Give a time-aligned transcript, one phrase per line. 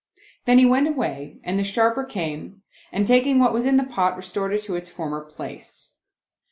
[0.45, 4.15] Then he went away and the Sharper came and taking what was in the pot,
[4.17, 5.93] restored it to its former place.